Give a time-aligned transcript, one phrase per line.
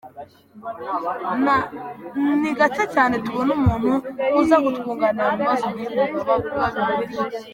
[2.39, 3.91] Ni gake cyane tubona umuntu
[4.39, 7.21] uza kutwunganira mu bibazo nk'ibi biba bibabaje.